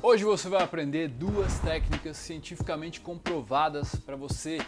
Hoje 0.00 0.24
você 0.24 0.48
vai 0.48 0.62
aprender 0.62 1.08
duas 1.08 1.58
técnicas 1.58 2.16
cientificamente 2.18 3.00
comprovadas 3.00 3.96
para 3.96 4.14
você 4.14 4.58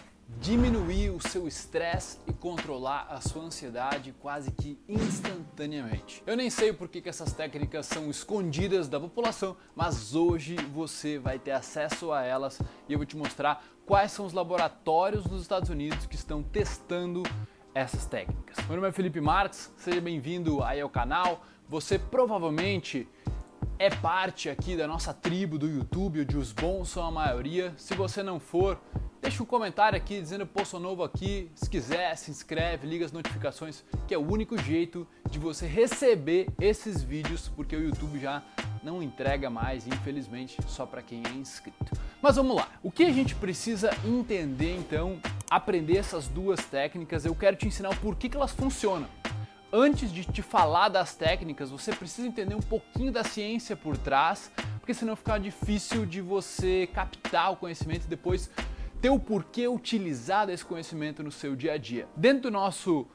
diminuir 0.41 1.11
o 1.11 1.21
seu 1.21 1.47
estresse 1.47 2.19
e 2.27 2.33
controlar 2.33 3.07
a 3.09 3.21
sua 3.21 3.45
ansiedade 3.45 4.13
quase 4.21 4.51
que 4.51 4.77
instantaneamente. 4.89 6.21
Eu 6.27 6.37
nem 6.37 6.51
sei 6.51 6.73
por 6.73 6.89
que, 6.89 7.01
que 7.01 7.09
essas 7.09 7.33
técnicas 7.33 7.87
são 7.87 8.11
escondidas 8.11 8.89
da 8.89 8.99
população, 8.99 9.57
mas 9.75 10.17
hoje 10.17 10.57
você 10.75 11.17
vai 11.17 11.39
ter 11.39 11.53
acesso 11.53 12.11
a 12.11 12.23
elas 12.25 12.61
e 12.89 12.93
eu 12.93 12.99
vou 12.99 13.07
te 13.07 13.17
mostrar 13.17 13.65
quais 13.87 14.11
são 14.11 14.27
os 14.27 14.33
laboratórios 14.33 15.23
dos 15.23 15.43
Estados 15.43 15.71
Unidos 15.71 16.07
que 16.07 16.17
estão 16.17 16.43
testando 16.43 17.23
essas 17.73 18.05
técnicas. 18.05 18.57
Meu 18.67 18.77
nome 18.77 18.89
é 18.89 18.93
Felipe 18.93 19.21
Marques, 19.21 19.73
seja 19.77 20.01
bem-vindo 20.01 20.61
aí 20.65 20.81
ao 20.81 20.91
canal. 20.91 21.45
Você 21.69 22.01
provavelmente 22.01 23.07
é 23.81 23.89
parte 23.89 24.51
aqui 24.51 24.77
da 24.77 24.87
nossa 24.87 25.15
tribo 25.15 25.59
do 25.59 25.67
YouTube, 25.67 26.21
onde 26.21 26.37
os 26.37 26.53
bons 26.53 26.91
são 26.91 27.03
a 27.03 27.11
maioria. 27.11 27.73
Se 27.79 27.95
você 27.95 28.23
não 28.23 28.39
for, 28.39 28.79
deixa 29.23 29.43
um 29.43 29.47
comentário 29.47 29.97
aqui 29.97 30.21
dizendo 30.21 30.47
sou 30.67 30.79
novo 30.79 31.03
aqui. 31.03 31.51
Se 31.55 31.71
quiser, 31.71 32.15
se 32.17 32.31
inscreve, 32.31 32.87
liga 32.87 33.07
as 33.07 33.11
notificações, 33.11 33.83
que 34.07 34.13
é 34.13 34.19
o 34.19 34.21
único 34.21 34.59
jeito 34.59 35.09
de 35.31 35.39
você 35.39 35.67
receber 35.67 36.47
esses 36.61 37.03
vídeos, 37.03 37.49
porque 37.57 37.75
o 37.75 37.83
YouTube 37.83 38.19
já 38.19 38.43
não 38.83 39.03
entrega 39.03 39.49
mais, 39.49 39.87
infelizmente, 39.87 40.59
só 40.67 40.85
para 40.85 41.01
quem 41.01 41.23
é 41.27 41.31
inscrito. 41.31 41.99
Mas 42.21 42.37
vamos 42.37 42.57
lá. 42.57 42.69
O 42.83 42.91
que 42.91 43.05
a 43.05 43.13
gente 43.13 43.35
precisa 43.35 43.91
entender 44.05 44.77
então, 44.77 45.19
aprender 45.49 45.97
essas 45.97 46.29
duas 46.29 46.63
técnicas, 46.67 47.25
eu 47.25 47.35
quero 47.35 47.57
te 47.57 47.67
ensinar 47.67 47.89
o 47.89 47.97
porquê 47.97 48.29
que 48.29 48.37
elas 48.37 48.53
funcionam 48.53 49.09
antes 49.73 50.13
de 50.13 50.25
te 50.25 50.43
falar 50.43 50.89
das 50.89 51.15
técnicas, 51.15 51.71
você 51.71 51.93
precisa 51.93 52.27
entender 52.27 52.55
um 52.55 52.61
pouquinho 52.61 53.13
da 53.13 53.23
ciência 53.23 53.77
por 53.77 53.97
trás, 53.97 54.51
porque 54.79 54.93
senão 54.93 55.15
fica 55.15 55.39
difícil 55.39 56.05
de 56.05 56.21
você 56.21 56.89
captar 56.93 57.53
o 57.53 57.57
conhecimento 57.57 58.05
e 58.05 58.09
depois 58.09 58.51
ter 59.01 59.11
o 59.11 59.19
porquê 59.19 59.69
utilizar 59.69 60.49
esse 60.51 60.65
conhecimento 60.65 61.23
no 61.23 61.31
seu 61.31 61.55
dia 61.55 61.75
a 61.75 61.79
dia. 61.79 62.09
Dentro 62.17 62.43
do 62.43 62.51
nosso 62.51 63.07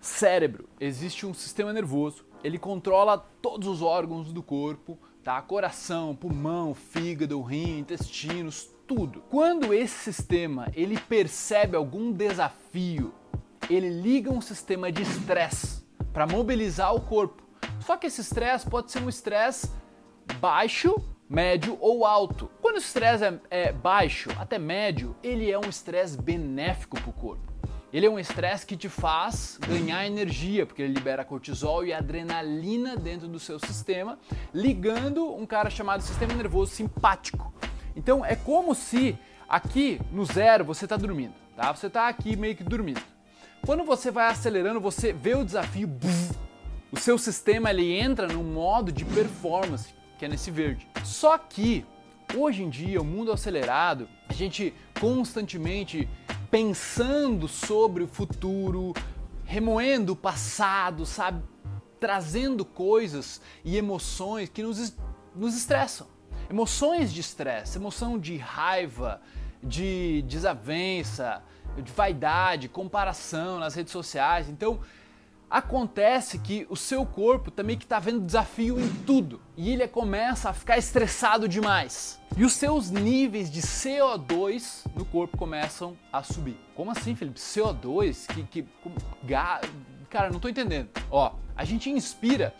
cérebro 0.00 0.68
existe 0.80 1.26
um 1.26 1.34
sistema 1.34 1.72
nervoso, 1.72 2.24
ele 2.42 2.58
controla 2.58 3.18
todos 3.42 3.68
os 3.68 3.82
órgãos 3.82 4.32
do 4.32 4.42
corpo, 4.42 4.98
tá? 5.22 5.40
Coração, 5.42 6.14
pulmão, 6.14 6.74
fígado, 6.74 7.42
rim, 7.42 7.78
intestinos, 7.78 8.70
tudo. 8.86 9.22
Quando 9.28 9.74
esse 9.74 10.12
sistema 10.12 10.68
ele 10.74 10.98
percebe 10.98 11.76
algum 11.76 12.12
desafio, 12.12 13.12
ele 13.68 13.90
liga 13.90 14.30
um 14.30 14.40
sistema 14.40 14.90
de 14.90 15.02
estresse 15.02 15.87
para 16.12 16.26
mobilizar 16.26 16.94
o 16.94 17.00
corpo. 17.00 17.42
Só 17.80 17.96
que 17.96 18.06
esse 18.06 18.20
estresse 18.20 18.68
pode 18.68 18.90
ser 18.90 19.02
um 19.02 19.08
estresse 19.08 19.70
baixo, 20.40 20.96
médio 21.28 21.76
ou 21.80 22.04
alto. 22.04 22.50
Quando 22.60 22.76
o 22.76 22.78
estresse 22.78 23.24
é, 23.24 23.40
é 23.50 23.72
baixo, 23.72 24.30
até 24.38 24.58
médio, 24.58 25.14
ele 25.22 25.50
é 25.50 25.58
um 25.58 25.68
estresse 25.68 26.20
benéfico 26.20 27.00
para 27.00 27.10
o 27.10 27.12
corpo. 27.12 27.48
Ele 27.90 28.04
é 28.04 28.10
um 28.10 28.18
estresse 28.18 28.66
que 28.66 28.76
te 28.76 28.88
faz 28.88 29.58
ganhar 29.66 30.06
energia, 30.06 30.66
porque 30.66 30.82
ele 30.82 30.92
libera 30.92 31.24
cortisol 31.24 31.86
e 31.86 31.92
adrenalina 31.92 32.96
dentro 32.96 33.26
do 33.26 33.38
seu 33.38 33.58
sistema, 33.58 34.18
ligando 34.52 35.34
um 35.34 35.46
cara 35.46 35.70
chamado 35.70 36.02
sistema 36.02 36.34
nervoso 36.34 36.72
simpático. 36.72 37.52
Então 37.96 38.22
é 38.24 38.36
como 38.36 38.74
se 38.74 39.18
aqui 39.48 39.98
no 40.12 40.26
zero 40.26 40.66
você 40.66 40.84
está 40.84 40.96
dormindo, 40.98 41.32
tá? 41.56 41.72
Você 41.72 41.86
está 41.86 42.08
aqui 42.08 42.36
meio 42.36 42.54
que 42.54 42.62
dormindo. 42.62 43.00
Quando 43.64 43.84
você 43.84 44.10
vai 44.10 44.30
acelerando, 44.30 44.80
você 44.80 45.12
vê 45.12 45.34
o 45.34 45.44
desafio, 45.44 45.90
o 46.90 46.98
seu 46.98 47.18
sistema 47.18 47.70
ele 47.70 47.92
entra 47.92 48.26
no 48.26 48.42
modo 48.42 48.90
de 48.90 49.04
performance, 49.04 49.94
que 50.18 50.24
é 50.24 50.28
nesse 50.28 50.50
verde. 50.50 50.88
Só 51.04 51.36
que 51.36 51.84
hoje 52.34 52.62
em 52.62 52.70
dia, 52.70 53.00
o 53.00 53.04
mundo 53.04 53.32
acelerado, 53.32 54.08
a 54.28 54.32
gente 54.32 54.74
constantemente 54.98 56.08
pensando 56.50 57.46
sobre 57.46 58.02
o 58.02 58.08
futuro, 58.08 58.94
remoendo 59.44 60.12
o 60.12 60.16
passado, 60.16 61.04
sabe? 61.04 61.42
Trazendo 62.00 62.64
coisas 62.64 63.40
e 63.64 63.76
emoções 63.76 64.48
que 64.48 64.62
nos, 64.62 64.96
nos 65.34 65.56
estressam. 65.56 66.06
Emoções 66.48 67.12
de 67.12 67.20
estresse, 67.20 67.76
emoção 67.76 68.18
de 68.18 68.36
raiva, 68.38 69.20
de 69.62 70.22
desavença, 70.22 71.42
de 71.82 71.92
vaidade, 71.92 72.68
comparação 72.68 73.58
nas 73.58 73.74
redes 73.74 73.92
sociais. 73.92 74.48
Então, 74.48 74.80
acontece 75.50 76.38
que 76.38 76.66
o 76.68 76.76
seu 76.76 77.06
corpo 77.06 77.50
também 77.50 77.76
que 77.76 77.84
está 77.84 77.98
vendo 77.98 78.20
desafio 78.20 78.78
em 78.78 78.88
tudo 79.06 79.40
e 79.56 79.70
ele 79.70 79.86
começa 79.88 80.50
a 80.50 80.52
ficar 80.52 80.76
estressado 80.76 81.48
demais. 81.48 82.20
E 82.36 82.44
os 82.44 82.52
seus 82.52 82.90
níveis 82.90 83.50
de 83.50 83.62
CO2 83.62 84.84
no 84.94 85.04
corpo 85.04 85.36
começam 85.36 85.96
a 86.12 86.22
subir. 86.22 86.58
Como 86.74 86.90
assim, 86.90 87.14
Felipe? 87.14 87.40
CO2? 87.40 88.26
Que, 88.26 88.42
que 88.44 88.66
cara, 90.10 90.28
não 90.28 90.36
estou 90.36 90.50
entendendo. 90.50 90.90
Ó, 91.10 91.32
a 91.56 91.64
gente 91.64 91.90
inspira 91.90 92.54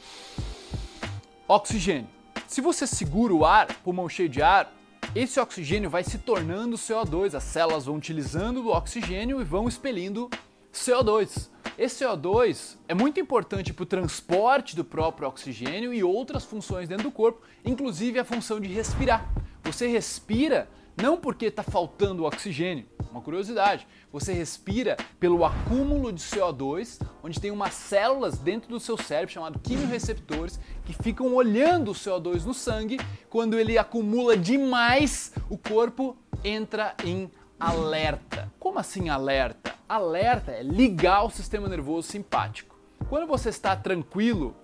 oxigênio. 1.47 2.09
Se 2.47 2.61
você 2.61 2.87
segura 2.87 3.35
o 3.35 3.45
ar, 3.45 3.67
pulmão 3.85 4.09
cheio 4.09 4.29
de 4.29 4.41
ar, 4.41 4.73
esse 5.15 5.41
oxigênio 5.41 5.89
vai 5.89 6.05
se 6.05 6.19
tornando 6.19 6.77
CO2, 6.77 7.35
as 7.35 7.45
células 7.45 7.87
vão 7.87 7.97
utilizando 7.97 8.59
o 8.59 8.69
oxigênio 8.69 9.41
e 9.41 9.45
vão 9.45 9.67
expelindo 9.67 10.29
CO2. 10.73 11.49
Esse 11.79 12.05
CO2 12.05 12.77
é 12.87 12.95
muito 12.95 13.19
importante 13.19 13.73
para 13.73 13.83
o 13.85 13.87
transporte 13.87 14.77
do 14.77 14.85
próprio 14.85 15.29
oxigênio 15.29 15.95
e 15.95 16.03
outras 16.03 16.45
funções 16.45 16.89
dentro 16.89 17.05
do 17.05 17.13
corpo, 17.13 17.41
inclusive 17.65 18.19
a 18.19 18.25
função 18.25 18.61
de 18.61 18.69
respirar. 18.69 19.33
Você 19.65 19.87
respira 19.87 20.69
não 21.01 21.17
porque 21.17 21.47
está 21.47 21.63
faltando 21.63 22.25
oxigênio, 22.25 22.87
uma 23.11 23.21
curiosidade, 23.21 23.87
você 24.13 24.33
respira 24.33 24.97
pelo 25.19 25.45
acúmulo 25.45 26.13
de 26.13 26.21
CO2, 26.21 27.01
onde 27.23 27.41
tem 27.41 27.51
umas 27.51 27.75
células 27.75 28.39
dentro 28.39 28.69
do 28.69 28.81
seu 28.81 28.97
cérebro 28.99 29.33
chamado 29.33 29.59
quimiorreceptores 29.59 30.61
que 30.85 30.93
ficam 30.93 31.35
olhando 31.35 31.91
o 31.91 31.95
CO2 31.95 32.45
no 32.45 32.53
sangue. 32.53 32.99
Quando 33.31 33.59
ele 33.59 33.79
acumula 33.79 34.37
demais, 34.37 35.33
o 35.49 35.57
corpo 35.57 36.17
entra 36.45 36.95
em 37.05 37.31
alerta. 37.59 38.53
Como 38.59 38.79
assim 38.79 39.09
alerta? 39.09 39.75
Alerta 39.89 40.53
é 40.53 40.63
ligar 40.63 41.25
o 41.25 41.31
sistema 41.31 41.69
nervoso 41.69 42.09
simpático. 42.09 42.79
Quando 43.09 43.27
você 43.27 43.49
está 43.49 43.75
tranquilo, 43.75 44.55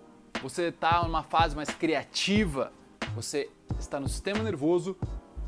você 0.43 0.65
está 0.65 1.03
numa 1.03 1.23
fase 1.23 1.57
mais 1.57 1.71
criativa, 1.71 2.73
você 3.15 3.49
está 3.79 3.99
no 3.99 4.09
sistema 4.09 4.43
nervoso 4.43 4.97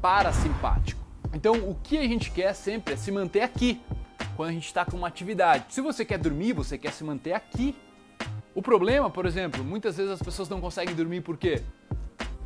parasimpático. 0.01 1.01
Então, 1.33 1.55
o 1.69 1.75
que 1.83 1.99
a 1.99 2.03
gente 2.03 2.31
quer 2.31 2.55
sempre 2.55 2.95
é 2.95 2.97
se 2.97 3.11
manter 3.11 3.43
aqui, 3.43 3.81
quando 4.37 4.51
a 4.51 4.53
gente 4.53 4.67
está 4.67 4.85
com 4.85 4.97
uma 4.97 5.09
atividade. 5.09 5.67
Se 5.71 5.81
você 5.81 6.05
quer 6.05 6.19
dormir, 6.19 6.53
você 6.53 6.79
quer 6.79 6.93
se 6.93 7.03
manter 7.03 7.33
aqui. 7.33 7.75
O 8.55 8.63
problema, 8.63 9.11
por 9.11 9.27
exemplo, 9.27 9.65
muitas 9.65 9.97
vezes 9.97 10.13
as 10.13 10.23
pessoas 10.23 10.49
não 10.49 10.61
conseguem 10.61 10.95
dormir 10.95 11.23
por 11.23 11.37
quê? 11.37 11.63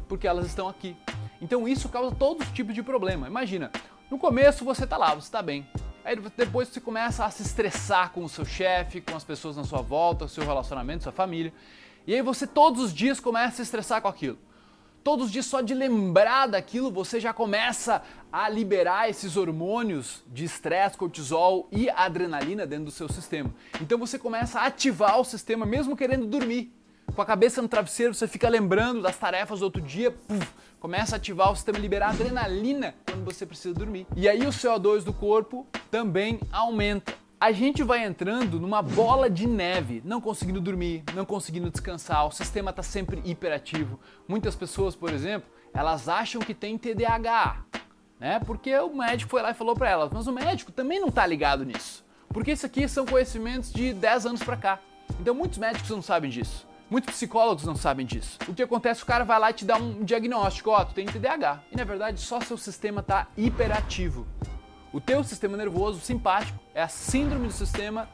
Porque 0.09 0.27
elas 0.27 0.47
estão 0.47 0.69
aqui. 0.69 0.97
Então 1.41 1.67
isso 1.69 1.89
causa 1.89 2.15
todos 2.15 2.47
os 2.47 2.53
tipos 2.53 2.75
de 2.75 2.83
problema. 2.83 3.27
Imagina, 3.27 3.71
no 4.11 4.19
começo 4.19 4.65
você 4.65 4.85
está 4.85 4.97
lá, 4.97 5.15
você 5.15 5.29
está 5.29 5.43
bem. 5.43 5.67
Aí 6.05 6.17
depois 6.37 6.69
você 6.69 6.81
começa 6.81 7.25
a 7.25 7.31
se 7.31 7.43
estressar 7.43 8.11
com 8.11 8.25
o 8.25 8.29
seu 8.29 8.45
chefe, 8.45 9.01
com 9.01 9.17
as 9.17 9.25
pessoas 9.25 9.57
na 9.57 9.65
sua 9.65 9.83
volta, 9.83 10.27
seu 10.27 10.45
relacionamento, 10.45 11.05
sua 11.05 11.13
família. 11.13 11.53
E 12.07 12.15
aí 12.15 12.23
você 12.23 12.47
todos 12.47 12.83
os 12.83 12.95
dias 12.95 13.21
começa 13.21 13.49
a 13.49 13.57
se 13.57 13.63
estressar 13.63 14.01
com 14.03 14.09
aquilo 14.09 14.39
todos 15.03 15.27
os 15.27 15.33
dias 15.33 15.47
só 15.47 15.61
de 15.61 15.75
lembrar 15.75 16.47
daquilo, 16.47 16.91
você 16.91 17.21
já 17.21 17.33
começa 17.33 18.03
a 18.33 18.49
liberar 18.49 19.09
esses 19.09 19.37
hormônios 19.37 20.23
de 20.27 20.45
estresse, 20.45 20.97
cortisol 20.97 21.69
e 21.73 21.91
adrenalina 21.91 22.67
dentro 22.67 22.87
do 22.87 22.91
seu 22.91 23.09
sistema. 23.09 23.53
Então 23.81 23.99
você 23.99 24.19
começa 24.19 24.61
a 24.61 24.67
ativar 24.67 25.19
o 25.19 25.25
sistema 25.25 25.67
mesmo 25.67 25.97
querendo 25.97 26.27
dormir. 26.27 26.73
Com 27.15 27.23
a 27.23 27.27
cabeça 27.27 27.61
no 27.61 27.69
travesseiro, 27.69 28.15
você 28.15 28.29
fica 28.29 28.49
lembrando 28.49 29.03
das 29.03 29.17
tarefas 29.17 29.59
do 29.59 29.65
outro 29.65 29.83
dia, 29.83 30.15
começa 30.79 31.17
a 31.17 31.19
ativar 31.19 31.51
o 31.51 31.57
sistema, 31.57 31.77
liberar 31.79 32.11
adrenalina 32.11 32.95
quando 33.05 33.25
você 33.25 33.45
precisa 33.45 33.75
dormir. 33.75 34.07
E 34.17 34.29
aí 34.29 34.47
o 34.47 34.51
CO2 34.51 35.03
do 35.03 35.13
corpo 35.13 35.67
também 35.91 36.39
aumenta 36.53 37.20
a 37.41 37.53
gente 37.53 37.83
vai 37.83 38.05
entrando 38.05 38.61
numa 38.61 38.83
bola 38.83 39.31
de 39.31 39.47
neve, 39.47 40.03
não 40.05 40.21
conseguindo 40.21 40.61
dormir, 40.61 41.03
não 41.15 41.25
conseguindo 41.25 41.71
descansar, 41.71 42.27
o 42.27 42.31
sistema 42.31 42.69
está 42.69 42.83
sempre 42.83 43.23
hiperativo. 43.25 43.99
Muitas 44.29 44.55
pessoas, 44.55 44.95
por 44.95 45.11
exemplo, 45.11 45.51
elas 45.73 46.07
acham 46.07 46.43
que 46.43 46.53
tem 46.53 46.77
TDAH, 46.77 47.65
né? 48.21 48.41
Porque 48.41 48.77
o 48.77 48.95
médico 48.95 49.31
foi 49.31 49.41
lá 49.41 49.53
e 49.53 49.55
falou 49.55 49.75
para 49.75 49.89
elas, 49.89 50.11
mas 50.13 50.27
o 50.27 50.33
médico 50.33 50.71
também 50.71 51.01
não 51.01 51.09
está 51.09 51.27
ligado 51.27 51.65
nisso. 51.65 52.05
Porque 52.29 52.53
isso 52.53 52.67
aqui 52.67 52.87
são 52.87 53.07
conhecimentos 53.07 53.73
de 53.73 53.95
10 53.95 54.27
anos 54.27 54.43
para 54.43 54.59
cá. 54.59 54.79
Então 55.19 55.35
muitos 55.35 55.57
médicos 55.57 55.89
não 55.89 56.03
sabem 56.03 56.31
disso. 56.31 56.69
Muitos 56.91 57.15
psicólogos 57.15 57.65
não 57.65 57.75
sabem 57.75 58.05
disso. 58.05 58.39
O 58.49 58.55
que 58.55 58.63
acontece? 58.63 59.03
O 59.03 59.07
cara 59.07 59.25
vai 59.25 59.39
lá 59.39 59.51
e 59.51 59.55
te 59.55 59.65
dá 59.65 59.77
um 59.77 60.05
diagnóstico, 60.05 60.71
ó, 60.71 60.83
oh, 60.83 60.85
tu 60.85 60.93
tem 60.93 61.07
TDAH. 61.07 61.63
E 61.73 61.77
na 61.77 61.85
verdade 61.85 62.21
só 62.21 62.39
seu 62.39 62.59
sistema 62.59 63.01
está 63.01 63.29
hiperativo. 63.35 64.27
O 64.93 65.01
teu 65.01 65.23
sistema 65.23 65.57
nervoso 65.57 66.01
simpático 66.01 66.59
é 66.75 66.83
a 66.83 66.89
síndrome 66.89 67.47
do 67.47 67.53
sistema 67.53 68.09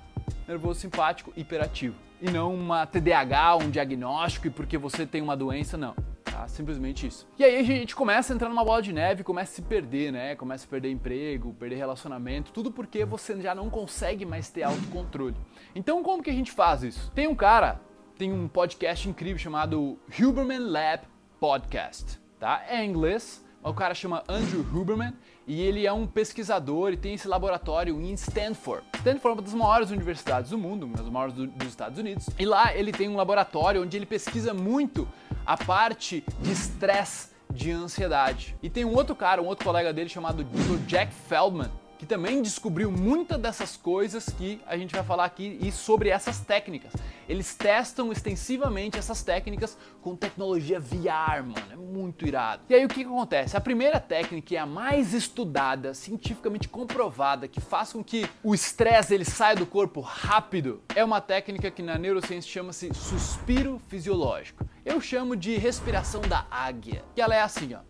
nervoso 0.46 0.78
simpático 0.78 1.32
hiperativo 1.34 1.96
e 2.20 2.31
não 2.31 2.55
uma 2.55 2.87
TDAH, 2.87 3.56
um 3.56 3.70
diagnóstico 3.70 4.49
e 4.49 4.50
porque 4.50 4.76
você 4.76 5.06
tem 5.06 5.23
uma 5.23 5.34
doença, 5.34 5.78
não. 5.78 5.94
Tá? 6.23 6.46
Simplesmente 6.49 7.06
isso. 7.06 7.26
E 7.38 7.44
aí 7.44 7.56
a 7.56 7.62
gente 7.62 7.96
começa 7.96 8.31
a 8.31 8.34
entrar 8.34 8.50
numa 8.50 8.62
bola 8.62 8.82
de 8.82 8.93
neve, 8.93 9.25
começa 9.25 9.52
a 9.52 9.55
se 9.55 9.62
perder, 9.62 10.12
né? 10.12 10.37
Começa 10.37 10.67
a 10.67 10.69
perder 10.69 10.90
emprego, 10.90 11.55
perder 11.55 11.76
relacionamento, 11.76 12.52
tudo 12.52 12.70
porque 12.70 13.06
você 13.06 13.40
já 13.40 13.55
não 13.55 13.70
consegue 13.70 14.26
mais 14.26 14.50
ter 14.50 14.62
autocontrole. 14.62 15.37
Então 15.75 16.02
como 16.02 16.23
que 16.23 16.28
a 16.28 16.34
gente 16.34 16.52
faz 16.52 16.82
isso? 16.82 17.11
Tem 17.12 17.26
um 17.26 17.34
cara, 17.34 17.81
tem 18.19 18.31
um 18.31 18.49
podcast 18.49 19.08
incrível 19.08 19.38
chamado 19.38 19.99
Huberman 20.20 20.58
Lab 20.58 21.05
Podcast, 21.40 22.20
tá? 22.38 22.62
É 22.69 22.84
em 22.84 22.90
inglês, 22.90 23.45
o 23.70 23.74
cara 23.74 23.94
chama 23.94 24.22
Andrew 24.28 24.60
Huberman 24.60 25.12
e 25.46 25.60
ele 25.60 25.86
é 25.86 25.92
um 25.92 26.06
pesquisador 26.06 26.92
e 26.92 26.96
tem 26.96 27.14
esse 27.14 27.26
laboratório 27.26 28.00
em 28.00 28.12
Stanford. 28.14 28.84
Stanford 28.94 29.26
é 29.26 29.32
uma 29.32 29.42
das 29.42 29.54
maiores 29.54 29.90
universidades 29.90 30.50
do 30.50 30.58
mundo, 30.58 30.86
uma 30.86 30.96
das 30.96 31.08
maiores 31.08 31.34
do, 31.34 31.46
dos 31.48 31.68
Estados 31.68 31.98
Unidos. 31.98 32.28
E 32.38 32.46
lá 32.46 32.74
ele 32.74 32.92
tem 32.92 33.08
um 33.08 33.16
laboratório 33.16 33.82
onde 33.82 33.96
ele 33.96 34.06
pesquisa 34.06 34.54
muito 34.54 35.08
a 35.44 35.56
parte 35.56 36.24
de 36.40 36.52
estresse, 36.52 37.30
de 37.52 37.70
ansiedade. 37.70 38.56
E 38.62 38.70
tem 38.70 38.84
um 38.84 38.94
outro 38.94 39.14
cara, 39.14 39.42
um 39.42 39.46
outro 39.46 39.64
colega 39.64 39.92
dele 39.92 40.08
chamado 40.08 40.44
Dr. 40.44 40.78
Jack 40.86 41.12
Feldman, 41.12 41.70
que 41.98 42.06
também 42.06 42.43
descobriu 42.43 42.90
muitas 42.90 43.38
dessas 43.38 43.76
coisas 43.76 44.28
que 44.28 44.60
a 44.66 44.76
gente 44.76 44.94
vai 44.94 45.02
falar 45.02 45.25
aqui 45.25 45.58
e 45.60 45.72
sobre 45.72 46.08
essas 46.08 46.40
técnicas. 46.40 46.93
Eles 47.28 47.54
testam 47.54 48.12
extensivamente 48.12 48.98
essas 48.98 49.22
técnicas 49.22 49.76
com 50.00 50.14
tecnologia 50.14 50.78
VR, 50.78 51.43
mano, 51.43 51.72
é 51.72 51.76
muito 51.76 52.26
irado. 52.26 52.62
E 52.69 52.75
aí 52.75 52.84
o 52.84 52.88
que, 52.88 52.96
que 52.96 53.10
acontece? 53.10 53.56
A 53.56 53.60
primeira 53.60 53.98
técnica 53.98 54.54
é 54.54 54.58
a 54.58 54.66
mais 54.66 55.12
estudada, 55.12 55.94
cientificamente 55.94 56.69
comprovada, 56.69 57.48
que 57.48 57.60
faz 57.60 57.93
com 57.93 58.04
que 58.04 58.28
o 58.42 58.54
estresse 58.54 59.14
ele 59.14 59.25
saia 59.25 59.56
do 59.56 59.66
corpo 59.66 60.00
rápido, 60.00 60.82
é 60.94 61.04
uma 61.04 61.20
técnica 61.20 61.70
que 61.70 61.82
na 61.82 61.99
neurociência 61.99 62.50
chama-se 62.50 62.92
suspiro 62.94 63.81
fisiológico. 63.88 64.64
Eu 64.84 65.00
chamo 65.00 65.34
de 65.34 65.56
respiração 65.56 66.20
da 66.20 66.46
águia, 66.50 67.02
que 67.14 67.20
ela 67.20 67.34
é 67.34 67.40
assim, 67.40 67.75
ó. 67.75 67.81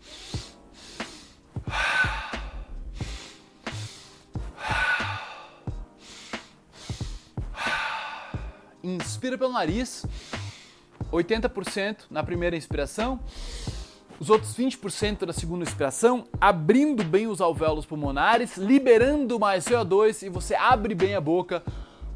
Inspira 8.94 9.36
pelo 9.36 9.52
nariz, 9.52 10.06
80% 11.12 12.04
na 12.10 12.22
primeira 12.22 12.56
inspiração, 12.56 13.20
os 14.18 14.30
outros 14.30 14.56
20% 14.56 15.22
na 15.22 15.32
segunda 15.32 15.64
inspiração, 15.64 16.24
abrindo 16.40 17.04
bem 17.04 17.26
os 17.26 17.40
alvéolos 17.40 17.84
pulmonares, 17.84 18.56
liberando 18.56 19.38
mais 19.38 19.64
CO2 19.64 20.26
e 20.26 20.28
você 20.28 20.54
abre 20.54 20.94
bem 20.94 21.14
a 21.14 21.20
boca, 21.20 21.62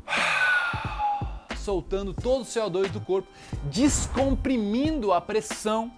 soltando 1.58 2.14
todo 2.14 2.42
o 2.42 2.46
CO2 2.46 2.88
do 2.90 3.00
corpo, 3.00 3.28
descomprimindo 3.64 5.12
a 5.12 5.20
pressão 5.20 5.92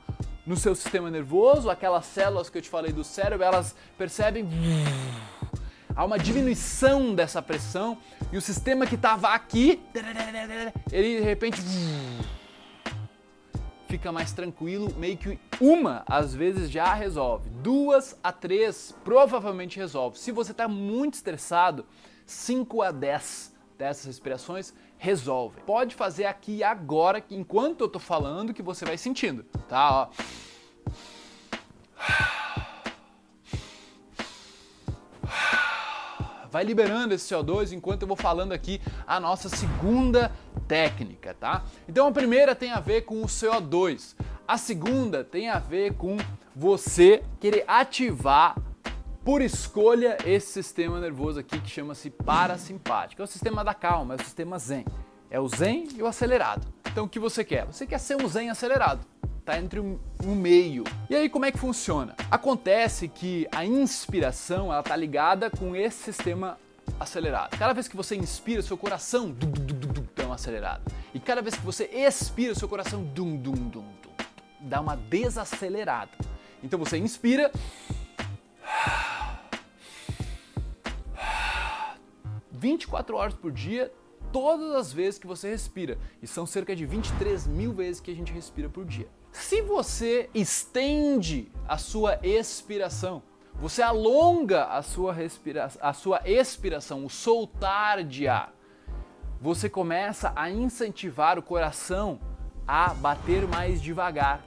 no 0.45 0.57
seu 0.57 0.75
sistema 0.75 1.09
nervoso, 1.09 1.71
aquelas 1.71 2.05
células 2.07 2.51
que 2.51 2.59
eu 2.59 2.63
te 2.63 2.69
falei 2.69 2.93
do 2.93 3.05
cérebro, 3.05 3.45
elas 3.45 3.77
percebem 3.97 4.49
há 5.95 6.05
uma 6.05 6.19
diminuição 6.19 7.15
dessa 7.15 7.43
pressão 7.43 7.99
e 8.31 8.37
o 8.37 8.41
sistema 8.41 8.87
que 8.87 8.95
estava 8.95 9.29
aqui, 9.29 9.81
ele 10.91 11.19
de 11.19 11.25
repente 11.25 11.61
fica 13.89 14.11
mais 14.11 14.33
tranquilo, 14.33 14.95
meio 14.97 15.19
que 15.19 15.39
uma 15.61 16.03
às 16.07 16.35
vezes 16.35 16.71
já 16.71 16.95
resolve, 16.95 17.51
duas 17.51 18.19
a 18.23 18.33
três 18.33 18.95
provavelmente 19.05 19.79
resolve. 19.79 20.19
Se 20.19 20.33
você 20.33 20.53
está 20.53 20.67
muito 20.67 21.15
estressado, 21.15 21.85
5 22.25 22.83
a 22.83 22.91
10 22.91 23.55
dessas 23.77 24.07
respirações 24.07 24.73
resolve. 24.97 25.61
Pode 25.67 25.95
fazer 25.95 26.25
aqui 26.25 26.63
agora, 26.63 27.23
enquanto 27.31 27.81
eu 27.81 27.87
estou 27.87 28.01
falando, 28.01 28.55
que 28.55 28.63
você 28.63 28.85
vai 28.85 28.97
sentindo, 28.97 29.45
tá? 29.69 30.09
Ó. 30.09 30.93
vai 36.53 36.65
liberando 36.65 37.15
esse 37.15 37.35
CO2 37.35 37.73
enquanto 37.73 38.03
eu 38.03 38.09
vou 38.09 38.17
falando 38.17 38.53
aqui 38.53 38.79
a 39.07 39.19
nossa 39.19 39.49
segunda 39.49 40.31
técnica, 40.69 41.33
tá? 41.33 41.65
Então 41.89 42.07
a 42.07 42.13
primeira 42.13 42.55
tem 42.55 42.71
a 42.71 42.79
ver 42.79 43.07
com 43.07 43.23
o 43.23 43.27
CO2, 43.27 44.15
a 44.47 44.59
segunda 44.59 45.25
tem 45.25 45.49
a 45.49 45.59
ver 45.59 45.95
com 45.95 46.19
você 46.55 47.25
querer 47.41 47.65
ativar 47.67 48.55
por 49.25 49.41
escolha 49.41 50.19
esse 50.27 50.53
sistema 50.53 51.01
nervoso 51.01 51.41
aqui 51.41 51.59
que 51.59 51.71
chama-se 51.71 52.11
parasimpático. 52.11 53.23
É 53.23 53.25
o 53.25 53.29
sistema 53.29 53.65
da 53.65 53.73
calma, 53.73 54.15
é 54.15 54.17
o 54.21 54.25
sistema 54.25 54.59
zen. 54.59 54.85
É 55.31 55.41
o 55.41 55.49
zen 55.49 55.89
e 55.97 56.03
o 56.03 56.07
acelerado. 56.07 56.67
Então 56.91 57.05
o 57.05 57.09
que 57.09 57.19
você 57.19 57.43
quer? 57.43 57.65
Você 57.65 57.87
quer 57.87 57.99
ser 57.99 58.23
um 58.23 58.29
zen 58.29 58.51
acelerado 58.51 59.12
tá 59.45 59.59
entre 59.59 59.81
um, 59.81 59.99
um, 60.25 60.35
meio. 60.35 60.85
E 61.11 61.17
aí 61.17 61.29
como 61.29 61.45
é 61.45 61.53
que 61.53 61.59
funciona? 61.59 62.15
Acontece 62.31 63.09
que 63.09 63.47
a 63.51 63.65
inspiração 63.65 64.73
ela 64.73 64.83
tá 64.83 64.95
ligada 64.95 65.51
com 65.51 65.75
esse 65.75 66.03
sistema 66.05 66.59
acelerado. 66.99 67.57
Cada 67.57 67.73
vez 67.73 67.89
que 67.89 67.97
você 67.97 68.15
inspira, 68.15 68.63
seu 68.63 68.77
coração 68.77 69.31
dum, 69.31 69.51
dum, 69.51 69.75
dum, 69.75 69.93
dum, 69.93 70.05
dá 70.15 70.27
uma 70.27 70.37
acelerada. 70.37 70.83
E 71.13 71.21
cada 71.21 71.43
vez 71.43 71.55
que 71.55 71.65
você 71.65 71.85
expira, 71.87 72.55
seu 72.55 72.69
coração 72.69 73.03
dum, 73.03 73.37
dum, 73.37 73.53
dum, 73.53 73.85
dum, 74.03 74.13
dá 74.61 74.81
uma 74.81 74.97
desacelerada. 74.97 76.13
Então 76.63 76.79
você 76.79 76.97
inspira 76.97 77.51
24 82.53 83.17
horas 83.17 83.35
por 83.35 83.51
dia, 83.51 83.93
todas 84.33 84.73
as 84.77 84.93
vezes 84.93 85.19
que 85.19 85.27
você 85.27 85.51
respira. 85.51 85.99
E 86.23 86.29
são 86.29 86.47
cerca 86.47 86.77
de 86.77 86.87
23 86.87 87.49
mil 87.49 87.73
vezes 87.73 88.01
que 88.01 88.11
a 88.11 88.15
gente 88.15 88.33
respira 88.33 88.69
por 88.69 88.85
dia. 88.85 89.09
Se 89.33 89.63
você 89.63 90.29
estende 90.35 91.51
a 91.67 91.79
sua 91.79 92.19
expiração, 92.23 93.23
você 93.55 93.81
alonga 93.81 94.65
a 94.67 94.83
sua, 94.83 95.13
respira 95.13 95.71
a 95.81 95.93
sua 95.95 96.21
expiração, 96.27 97.05
o 97.05 97.11
soltar 97.11 98.05
de 98.05 98.29
ar, 98.29 98.53
você 99.41 99.71
começa 99.71 100.33
a 100.37 100.51
incentivar 100.51 101.39
o 101.39 101.43
coração 101.43 102.21
a 102.69 102.93
bater 102.93 103.49
mais 103.49 103.81
devagar, 103.81 104.43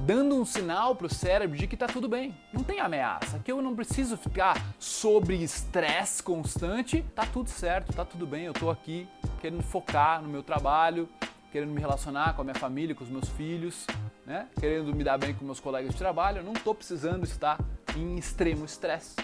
dando 0.00 0.34
um 0.34 0.44
sinal 0.44 0.96
para 0.96 1.06
o 1.06 1.14
cérebro 1.14 1.56
de 1.56 1.66
que 1.66 1.74
está 1.74 1.86
tudo 1.86 2.08
bem, 2.08 2.34
não 2.52 2.64
tem 2.64 2.80
ameaça, 2.80 3.38
que 3.38 3.52
eu 3.52 3.60
não 3.60 3.76
preciso 3.76 4.16
ficar 4.16 4.56
sobre 4.78 5.36
estresse 5.36 6.22
constante, 6.22 7.04
tá 7.14 7.26
tudo 7.26 7.50
certo, 7.50 7.92
tá 7.92 8.04
tudo 8.04 8.26
bem, 8.26 8.44
eu 8.44 8.52
estou 8.52 8.70
aqui 8.70 9.06
querendo 9.40 9.62
focar 9.62 10.22
no 10.22 10.28
meu 10.28 10.42
trabalho, 10.42 11.08
querendo 11.50 11.72
me 11.72 11.80
relacionar 11.80 12.34
com 12.34 12.42
a 12.42 12.44
minha 12.44 12.54
família, 12.54 12.94
com 12.94 13.04
os 13.04 13.10
meus 13.10 13.28
filhos, 13.30 13.86
né? 14.26 14.48
querendo 14.60 14.94
me 14.94 15.02
dar 15.02 15.18
bem 15.18 15.34
com 15.34 15.44
meus 15.44 15.60
colegas 15.60 15.92
de 15.92 15.98
trabalho, 15.98 16.38
eu 16.38 16.44
não 16.44 16.52
estou 16.52 16.74
precisando 16.74 17.24
estar 17.24 17.58
em 17.96 18.16
extremo 18.16 18.64
estresse. 18.64 19.16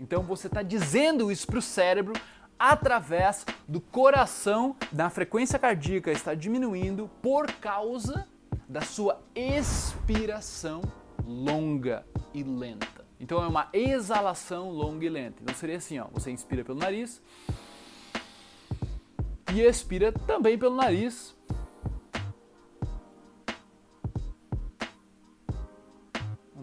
Então 0.00 0.22
você 0.22 0.46
está 0.46 0.62
dizendo 0.62 1.30
isso 1.30 1.46
para 1.46 1.58
o 1.58 1.62
cérebro 1.62 2.14
através 2.58 3.46
do 3.66 3.80
coração, 3.80 4.74
da 4.90 5.08
frequência 5.08 5.58
cardíaca 5.58 6.10
está 6.10 6.34
diminuindo 6.34 7.08
por 7.22 7.50
causa 7.52 8.26
da 8.68 8.80
sua 8.80 9.20
expiração 9.34 10.82
longa 11.24 12.04
e 12.34 12.42
lenta. 12.42 13.06
Então 13.20 13.42
é 13.42 13.46
uma 13.46 13.68
exalação 13.72 14.70
longa 14.70 15.04
e 15.04 15.08
lenta. 15.08 15.42
Então 15.42 15.54
seria 15.54 15.76
assim, 15.76 15.98
ó, 15.98 16.06
você 16.12 16.30
inspira 16.30 16.64
pelo 16.64 16.78
nariz 16.78 17.22
e 19.52 19.60
expira 19.60 20.12
também 20.12 20.58
pelo 20.58 20.76
nariz 20.76 21.37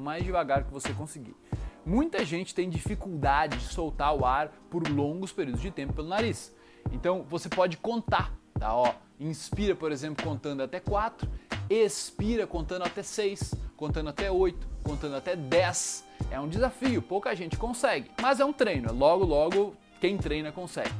mais 0.06 0.24
devagar 0.24 0.64
que 0.64 0.72
você 0.72 0.94
conseguir. 0.94 1.36
Muita 1.84 2.24
gente 2.24 2.54
tem 2.54 2.70
dificuldade 2.70 3.58
de 3.58 3.66
soltar 3.66 4.16
o 4.16 4.24
ar 4.24 4.50
por 4.70 4.88
longos 4.88 5.32
períodos 5.32 5.62
de 5.62 5.72
tempo 5.72 5.94
pelo 5.94 6.08
nariz. 6.08 6.54
Então 6.92 7.26
você 7.28 7.50
pode 7.50 7.78
contar, 7.78 8.32
tá? 8.60 8.74
Ó, 8.76 8.94
inspira, 9.20 9.76
por 9.76 9.92
exemplo, 9.92 10.24
contando 10.24 10.62
até 10.62 10.80
4, 10.80 11.28
expira 11.68 12.46
contando 12.46 12.84
até 12.84 13.02
6, 13.02 13.56
contando 13.76 14.10
até 14.10 14.30
8, 14.30 14.68
contando 14.84 15.16
até 15.16 15.36
10. 15.36 16.06
É 16.30 16.40
um 16.40 16.48
desafio, 16.48 17.02
pouca 17.02 17.36
gente 17.36 17.58
consegue, 17.58 18.12
mas 18.22 18.40
é 18.40 18.46
um 18.46 18.54
treino. 18.54 18.94
Logo, 18.94 19.26
logo, 19.26 19.76
quem 20.00 20.18
treina 20.18 20.52
consegue. 20.52 20.94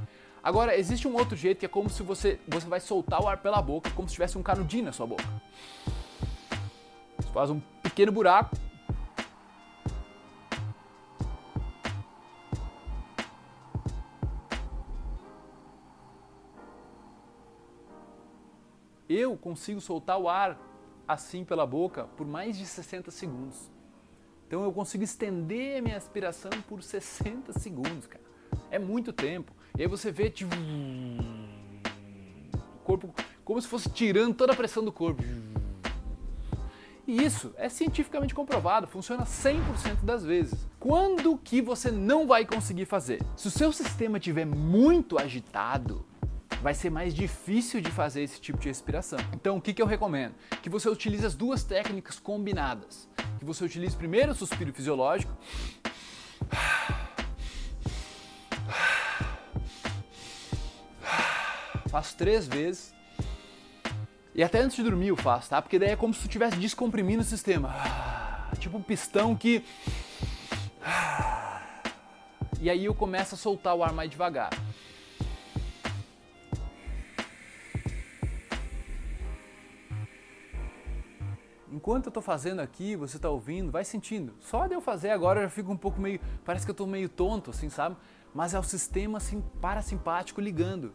Agora, 0.44 0.78
existe 0.78 1.08
um 1.08 1.16
outro 1.16 1.36
jeito 1.36 1.60
que 1.60 1.66
é 1.66 1.70
como 1.70 1.90
se 1.90 2.02
você, 2.04 2.40
você 2.48 2.68
vai 2.68 2.80
soltar 2.80 3.22
o 3.22 3.28
ar 3.28 3.38
pela 3.38 3.62
boca, 3.62 3.90
como 3.92 4.08
se 4.08 4.14
tivesse 4.16 4.38
um 4.38 4.44
canudinho 4.44 4.86
na 4.86 4.92
sua 4.92 5.08
boca. 5.08 5.26
Você 7.18 7.30
faz 7.34 7.50
um 7.50 7.60
pequeno 7.82 8.12
buraco, 8.12 8.56
eu 19.16 19.38
consigo 19.38 19.80
soltar 19.80 20.20
o 20.20 20.28
ar 20.28 20.60
assim 21.08 21.46
pela 21.46 21.66
boca 21.66 22.06
por 22.18 22.28
mais 22.28 22.58
de 22.58 22.66
60 22.66 23.10
segundos. 23.12 23.72
Então 24.48 24.64
eu 24.64 24.72
consigo 24.72 25.04
estender 25.04 25.80
a 25.80 25.82
minha 25.82 25.98
aspiração 25.98 26.52
por 26.68 26.84
60 26.84 27.54
segundos, 27.54 28.06
cara. 28.08 28.24
É 28.70 28.78
muito 28.78 29.14
tempo. 29.14 29.52
E 29.78 29.82
aí 29.82 29.88
você 29.88 30.12
vê 30.12 30.30
tipo, 30.30 30.56
o 32.54 32.80
corpo 32.84 33.14
como 33.44 33.62
se 33.62 33.68
fosse 33.68 33.90
tirando 33.90 34.34
toda 34.34 34.54
a 34.54 34.56
pressão 34.56 34.84
do 34.84 34.92
corpo. 34.92 35.24
E 37.08 37.24
isso 37.24 37.54
é 37.56 37.70
cientificamente 37.70 38.34
comprovado, 38.34 38.88
funciona 38.88 39.24
100% 39.24 40.04
das 40.04 40.26
vezes. 40.26 40.68
Quando 40.80 41.38
que 41.38 41.62
você 41.62 41.92
não 41.92 42.26
vai 42.26 42.46
conseguir 42.46 42.86
fazer? 42.86 43.22
Se 43.36 43.48
o 43.48 43.52
seu 43.52 43.72
sistema 43.72 44.18
estiver 44.18 44.46
muito 44.46 45.20
agitado, 45.20 46.04
vai 46.66 46.74
ser 46.74 46.90
mais 46.90 47.14
difícil 47.14 47.80
de 47.80 47.92
fazer 47.92 48.24
esse 48.24 48.42
tipo 48.42 48.58
de 48.58 48.68
respiração. 48.68 49.20
Então, 49.34 49.58
o 49.58 49.62
que, 49.62 49.72
que 49.72 49.80
eu 49.80 49.86
recomendo? 49.86 50.34
Que 50.64 50.70
você 50.70 50.90
utilize 50.90 51.24
as 51.24 51.36
duas 51.36 51.64
técnicas 51.64 52.18
combinadas. 52.18 53.08
Que 53.38 53.46
você 53.46 53.64
utilize 53.64 53.96
primeiro 53.96 54.32
o 54.32 54.36
suspiro 54.36 54.74
fisiológico. 54.74 55.32
Faço 61.88 62.18
três 62.18 62.48
vezes 62.48 62.96
e 64.34 64.44
até 64.44 64.60
antes 64.60 64.76
de 64.76 64.82
dormir 64.82 65.10
eu 65.10 65.16
faço, 65.16 65.52
tá? 65.52 65.62
Porque 65.62 65.78
daí 65.78 65.90
é 65.92 65.96
como 65.96 66.16
se 66.16 66.22
tu 66.22 66.26
estivesse 66.26 66.58
descomprimindo 66.58 67.22
o 67.22 67.24
sistema. 67.24 67.76
Tipo 68.58 68.80
um 68.80 68.82
pistão 68.82 69.36
que. 69.36 69.64
E 72.60 72.72
aí 72.72 72.86
eu 72.86 72.96
começo 72.96 73.36
a 73.36 73.38
soltar 73.38 73.76
o 73.76 73.84
ar 73.84 73.94
mais 73.94 74.10
devagar. 74.10 74.50
Enquanto 81.86 82.08
eu 82.08 82.12
tô 82.12 82.20
fazendo 82.20 82.62
aqui, 82.62 82.96
você 82.96 83.20
tá 83.20 83.30
ouvindo, 83.30 83.72
vai 83.72 83.86
sentindo. 83.86 84.34
Só 84.40 84.66
de 84.66 84.74
eu 84.74 84.82
fazer 84.82 85.12
agora 85.12 85.42
eu 85.42 85.44
já 85.44 85.52
fico 85.52 85.72
um 85.72 85.78
pouco 85.78 86.02
meio. 86.02 86.20
Parece 86.44 86.66
que 86.66 86.72
eu 86.72 86.76
tô 86.76 86.88
meio 86.88 87.08
tonto, 87.08 87.52
assim, 87.52 87.70
sabe? 87.70 87.96
Mas 88.34 88.56
é 88.56 88.60
o 88.60 88.64
sistema 88.64 89.20
assim, 89.20 89.44
parasimpático 89.62 90.42
ligando. 90.42 90.92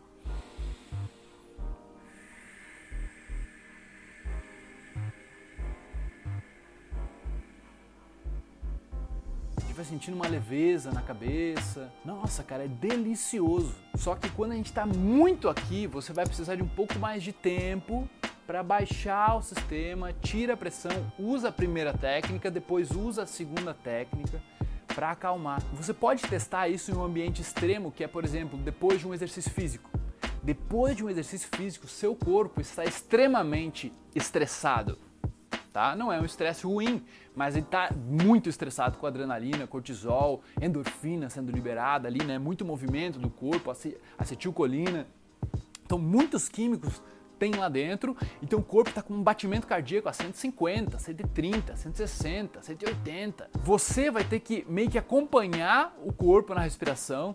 vai 9.72 9.84
sentindo 9.84 10.14
uma 10.14 10.28
leveza 10.28 10.90
na 10.90 11.00
cabeça. 11.00 11.90
Nossa, 12.04 12.42
cara, 12.42 12.64
é 12.64 12.68
delicioso. 12.68 13.74
Só 13.94 14.14
que 14.14 14.28
quando 14.28 14.52
a 14.52 14.54
gente 14.56 14.66
está 14.66 14.84
muito 14.84 15.48
aqui, 15.48 15.86
você 15.86 16.12
vai 16.12 16.26
precisar 16.26 16.56
de 16.56 16.62
um 16.62 16.68
pouco 16.68 16.98
mais 16.98 17.22
de 17.22 17.32
tempo 17.32 18.06
para 18.50 18.64
baixar 18.64 19.36
o 19.36 19.42
sistema, 19.42 20.12
tira 20.12 20.54
a 20.54 20.56
pressão, 20.56 20.90
usa 21.16 21.50
a 21.50 21.52
primeira 21.52 21.96
técnica, 21.96 22.50
depois 22.50 22.90
usa 22.90 23.22
a 23.22 23.26
segunda 23.26 23.72
técnica 23.72 24.42
para 24.88 25.12
acalmar. 25.12 25.62
Você 25.74 25.94
pode 25.94 26.22
testar 26.22 26.68
isso 26.68 26.90
em 26.90 26.96
um 26.96 27.04
ambiente 27.04 27.40
extremo, 27.40 27.92
que 27.92 28.02
é, 28.02 28.08
por 28.08 28.24
exemplo, 28.24 28.58
depois 28.58 28.98
de 28.98 29.06
um 29.06 29.14
exercício 29.14 29.52
físico. 29.52 29.88
Depois 30.42 30.96
de 30.96 31.04
um 31.04 31.08
exercício 31.08 31.48
físico, 31.54 31.86
seu 31.86 32.12
corpo 32.16 32.60
está 32.60 32.84
extremamente 32.84 33.92
estressado 34.16 34.98
tá? 35.72 35.94
Não 35.94 36.12
é 36.12 36.20
um 36.20 36.24
estresse 36.24 36.66
ruim, 36.66 37.04
mas 37.36 37.54
ele 37.54 37.64
está 37.64 37.90
muito 37.94 38.48
estressado 38.48 38.98
com 38.98 39.06
adrenalina, 39.06 39.68
cortisol, 39.68 40.42
endorfina 40.60 41.30
sendo 41.30 41.52
liberada 41.52 42.08
ali, 42.08 42.24
né? 42.24 42.40
Muito 42.40 42.64
movimento 42.64 43.20
do 43.20 43.30
corpo, 43.30 43.70
acetilcolina. 44.18 45.06
Então, 45.84 45.96
muitos 45.96 46.48
químicos 46.48 47.00
tem 47.40 47.54
lá 47.54 47.70
dentro, 47.70 48.14
então 48.42 48.58
o 48.58 48.62
corpo 48.62 48.90
está 48.90 49.00
com 49.00 49.14
um 49.14 49.22
batimento 49.22 49.66
cardíaco 49.66 50.10
a 50.10 50.12
150, 50.12 50.98
130, 50.98 51.74
160, 51.74 52.62
180. 52.62 53.50
Você 53.64 54.10
vai 54.10 54.22
ter 54.22 54.40
que 54.40 54.66
meio 54.68 54.90
que 54.90 54.98
acompanhar 54.98 55.96
o 56.04 56.12
corpo 56.12 56.54
na 56.54 56.60
respiração. 56.60 57.34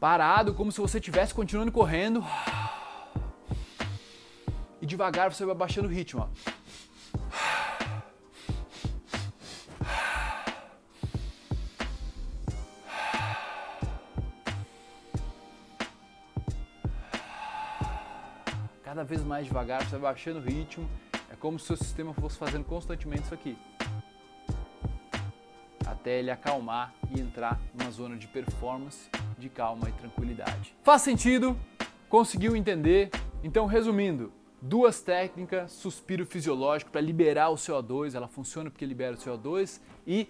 Parado, 0.00 0.54
como 0.54 0.72
se 0.72 0.80
você 0.80 0.98
estivesse 0.98 1.32
continuando 1.32 1.70
correndo 1.70 2.22
e 4.82 4.86
devagar 4.86 5.32
você 5.32 5.46
vai 5.46 5.54
baixando 5.54 5.86
o 5.86 5.90
ritmo. 5.90 6.22
Ó. 6.22 6.28
Cada 18.94 19.02
vez 19.02 19.24
mais 19.24 19.44
devagar, 19.44 19.82
você 19.82 19.90
vai 19.98 20.12
baixando 20.12 20.38
o 20.38 20.42
ritmo. 20.42 20.88
É 21.28 21.34
como 21.34 21.58
se 21.58 21.64
o 21.64 21.66
seu 21.66 21.76
sistema 21.76 22.14
fosse 22.14 22.38
fazendo 22.38 22.64
constantemente 22.64 23.24
isso 23.24 23.34
aqui. 23.34 23.58
Até 25.84 26.20
ele 26.20 26.30
acalmar 26.30 26.94
e 27.10 27.20
entrar 27.20 27.60
numa 27.76 27.90
zona 27.90 28.16
de 28.16 28.28
performance, 28.28 29.10
de 29.36 29.48
calma 29.48 29.88
e 29.88 29.92
tranquilidade. 29.94 30.76
Faz 30.84 31.02
sentido? 31.02 31.58
Conseguiu 32.08 32.54
entender? 32.54 33.10
Então, 33.42 33.66
resumindo, 33.66 34.32
Duas 34.62 35.02
técnicas, 35.02 35.72
suspiro 35.72 36.24
fisiológico 36.24 36.92
para 36.92 37.00
liberar 37.00 37.50
o 37.50 37.56
CO2, 37.56 38.14
ela 38.14 38.28
funciona 38.28 38.70
porque 38.70 38.86
libera 38.86 39.16
o 39.16 39.18
CO2 39.18 39.80
e 40.06 40.28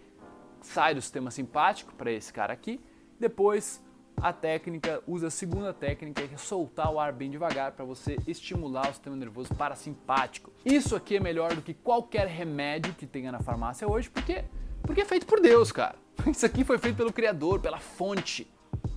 sai 0.63 0.95
do 0.95 1.03
sistema 1.03 1.31
simpático 1.31 1.95
para 1.95 2.11
esse 2.11 2.33
cara 2.33 2.55
aqui. 2.55 2.81
Depois 3.21 3.85
a 4.17 4.33
técnica, 4.33 5.03
usa 5.07 5.27
a 5.27 5.31
segunda 5.31 5.73
técnica 5.73 6.27
que 6.27 6.35
é 6.35 6.39
soltar 6.39 6.91
o 6.93 6.99
ar 6.99 7.13
bem 7.13 7.31
devagar 7.31 7.73
para 7.73 7.85
você 7.85 8.17
estimular 8.27 8.91
o 8.91 8.93
sistema 8.93 9.17
nervoso 9.17 9.55
parasimpático. 9.55 10.53
Isso 10.65 10.97
aqui 10.97 11.17
é 11.17 11.21
melhor 11.21 11.55
do 11.55 11.63
que 11.63 11.75
qualquer 11.75 12.27
remédio 12.27 12.95
que 12.95 13.07
tenha 13.07 13.31
na 13.31 13.41
farmácia 13.41 13.89
hoje, 13.89 14.11
porque 14.11 14.45
porque 14.83 15.01
é 15.01 15.05
feito 15.05 15.27
por 15.27 15.41
Deus, 15.41 15.73
cara. 15.73 15.97
Isso 16.31 16.45
aqui 16.45 16.63
foi 16.63 16.77
feito 16.79 16.97
pelo 16.97 17.13
criador, 17.13 17.59
pela 17.59 17.79
fonte 17.79 18.47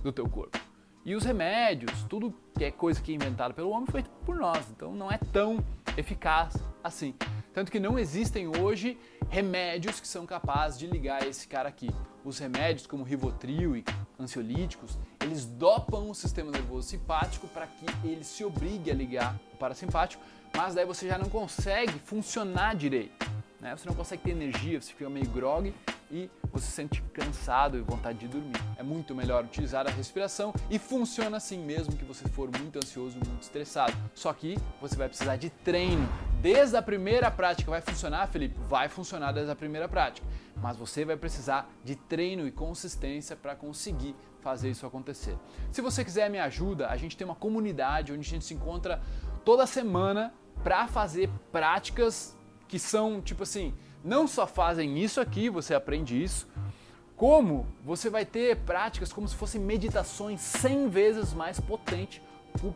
do 0.02 0.12
teu 0.12 0.28
corpo. 0.28 0.58
E 1.04 1.14
os 1.14 1.24
remédios, 1.24 2.04
tudo 2.04 2.34
que 2.54 2.64
é 2.64 2.70
coisa 2.70 3.00
que 3.00 3.12
é 3.12 3.14
inventada 3.14 3.54
pelo 3.54 3.70
homem 3.70 3.86
foi 3.90 4.04
por 4.26 4.36
nós, 4.36 4.68
então 4.70 4.94
não 4.94 5.10
é 5.10 5.16
tão 5.32 5.64
eficaz 5.96 6.54
assim. 6.84 7.14
Tanto 7.54 7.72
que 7.72 7.80
não 7.80 7.98
existem 7.98 8.46
hoje 8.46 8.98
remédios 9.30 9.98
que 9.98 10.06
são 10.06 10.26
capazes 10.26 10.78
de 10.78 10.86
ligar 10.86 11.26
esse 11.26 11.48
cara 11.48 11.68
aqui. 11.70 11.88
Os 12.22 12.38
remédios 12.38 12.86
como 12.86 13.04
Rivotril 13.04 13.76
e 13.76 13.84
ansiolíticos, 14.20 14.98
eles 15.28 15.44
dopam 15.44 16.08
o 16.08 16.14
sistema 16.14 16.50
nervoso 16.50 16.88
simpático 16.88 17.46
para 17.48 17.66
que 17.66 17.86
ele 18.02 18.24
se 18.24 18.44
obrigue 18.44 18.90
a 18.90 18.94
ligar 18.94 19.36
o 19.52 19.56
parasimpático, 19.56 20.22
mas 20.56 20.74
daí 20.74 20.86
você 20.86 21.06
já 21.06 21.18
não 21.18 21.28
consegue 21.28 21.98
funcionar 21.98 22.74
direito. 22.74 23.28
Né? 23.60 23.76
Você 23.76 23.86
não 23.88 23.94
consegue 23.94 24.22
ter 24.22 24.30
energia, 24.30 24.80
você 24.80 24.92
fica 24.92 25.10
meio 25.10 25.28
grog 25.28 25.74
e 26.10 26.30
você 26.50 26.66
se 26.66 26.72
sente 26.72 27.02
cansado 27.12 27.76
e 27.76 27.80
vontade 27.82 28.18
de 28.18 28.28
dormir. 28.28 28.56
É 28.76 28.82
muito 28.82 29.14
melhor 29.14 29.44
utilizar 29.44 29.86
a 29.86 29.90
respiração 29.90 30.54
e 30.70 30.78
funciona 30.78 31.36
assim 31.36 31.58
mesmo 31.58 31.94
que 31.96 32.04
você 32.04 32.26
for 32.28 32.48
muito 32.58 32.78
ansioso, 32.78 33.18
muito 33.18 33.42
estressado. 33.42 33.94
Só 34.14 34.32
que 34.32 34.56
você 34.80 34.96
vai 34.96 35.08
precisar 35.08 35.36
de 35.36 35.50
treino. 35.50 36.08
Desde 36.40 36.76
a 36.76 36.82
primeira 36.82 37.30
prática 37.30 37.70
vai 37.70 37.80
funcionar, 37.80 38.28
Felipe? 38.28 38.58
Vai 38.68 38.88
funcionar 38.88 39.32
desde 39.32 39.52
a 39.52 39.56
primeira 39.56 39.88
prática. 39.88 40.26
Mas 40.56 40.76
você 40.76 41.04
vai 41.04 41.16
precisar 41.16 41.68
de 41.84 41.96
treino 41.96 42.46
e 42.46 42.52
consistência 42.52 43.36
para 43.36 43.54
conseguir 43.54 44.14
fazer 44.48 44.70
isso 44.70 44.86
acontecer. 44.86 45.36
Se 45.70 45.82
você 45.82 46.02
quiser 46.02 46.30
me 46.30 46.38
ajuda, 46.38 46.88
a 46.88 46.96
gente 46.96 47.18
tem 47.18 47.26
uma 47.26 47.34
comunidade 47.34 48.12
onde 48.14 48.26
a 48.26 48.30
gente 48.30 48.46
se 48.46 48.54
encontra 48.54 49.02
toda 49.44 49.66
semana 49.66 50.32
para 50.64 50.88
fazer 50.88 51.28
práticas 51.52 52.34
que 52.66 52.78
são 52.78 53.20
tipo 53.20 53.42
assim, 53.42 53.74
não 54.02 54.26
só 54.26 54.46
fazem 54.46 54.98
isso 54.98 55.20
aqui, 55.20 55.50
você 55.50 55.74
aprende 55.74 56.22
isso, 56.22 56.48
como 57.14 57.66
você 57.84 58.08
vai 58.08 58.24
ter 58.24 58.56
práticas 58.60 59.12
como 59.12 59.28
se 59.28 59.36
fossem 59.36 59.60
meditações 59.60 60.40
100 60.40 60.88
vezes 60.88 61.34
mais 61.34 61.60
potentes 61.60 62.22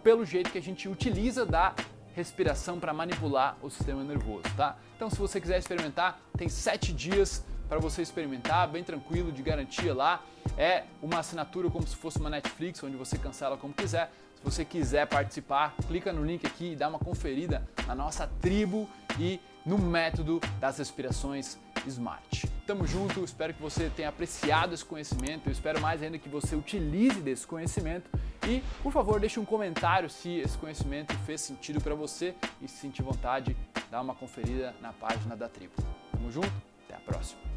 pelo 0.03 0.27
jeito 0.27 0.51
que 0.51 0.59
a 0.59 0.63
gente 0.63 0.91
utiliza 0.91 1.47
da 1.47 1.75
respiração 2.15 2.79
para 2.79 2.93
manipular 2.93 3.57
o 3.63 3.71
sistema 3.71 4.05
nervoso, 4.05 4.45
tá? 4.59 4.77
Então, 4.95 5.09
se 5.09 5.17
você 5.17 5.41
quiser 5.41 5.59
experimentar, 5.59 6.21
tem 6.37 6.51
sete 6.51 6.93
dias 6.93 7.43
para 7.73 7.81
você 7.81 8.03
experimentar, 8.03 8.69
bem 8.69 8.85
tranquilo, 8.85 9.33
de 9.33 9.43
garantia 9.43 9.95
lá. 9.95 10.23
É 10.59 10.85
uma 11.01 11.21
assinatura 11.21 11.71
como 11.71 11.87
se 11.87 11.97
fosse 11.97 12.19
uma 12.19 12.29
Netflix, 12.29 12.83
onde 12.83 12.99
você 12.99 13.17
cancela 13.17 13.57
como 13.57 13.73
quiser. 13.73 14.13
Se 14.37 14.45
você 14.45 14.63
quiser 14.63 15.07
participar, 15.07 15.75
clica 15.89 16.13
no 16.13 16.23
link 16.23 16.47
aqui 16.47 16.73
e 16.73 16.77
dá 16.77 16.87
uma 16.87 16.99
conferida 16.99 17.67
na 17.87 17.95
nossa 17.95 18.27
tribo 18.43 18.87
e 19.19 19.41
no 19.65 19.79
método 19.79 20.39
das 20.61 20.77
respirações 20.77 21.57
Smart. 21.87 22.47
Tamo 22.67 22.87
junto, 22.87 23.25
espero 23.25 23.55
que 23.55 23.63
você 23.63 23.89
tenha 23.89 24.11
apreciado 24.11 24.75
esse 24.75 24.85
conhecimento, 24.85 25.47
eu 25.47 25.53
espero 25.53 25.81
mais 25.81 26.03
ainda 26.03 26.19
que 26.19 26.29
você 26.29 26.55
utilize 26.55 27.23
desse 27.23 27.47
conhecimento 27.47 28.11
e, 28.47 28.63
por 28.83 28.93
favor, 28.93 29.19
deixe 29.19 29.41
um 29.41 29.47
comentário 29.47 30.11
se 30.11 30.41
esse 30.41 30.59
conhecimento 30.59 31.15
fez 31.21 31.41
sentido 31.41 31.81
para 31.81 31.95
você 31.95 32.35
e 32.61 32.69
se 32.69 32.77
sentir 32.77 33.03
vontade, 33.03 33.57
dá 33.91 33.99
uma 34.03 34.15
conferida 34.15 34.75
na 34.83 34.93
página 34.93 35.35
da 35.35 35.49
tribo. 35.49 35.73
Tamo 36.11 36.31
junto, 36.31 36.53
até 36.85 36.95
a 36.97 37.01
próxima. 37.01 37.52